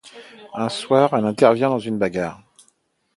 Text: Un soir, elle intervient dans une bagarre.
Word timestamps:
Un 0.55 0.69
soir, 0.69 1.13
elle 1.13 1.25
intervient 1.27 1.69
dans 1.69 1.77
une 1.77 1.99
bagarre. 1.99 2.41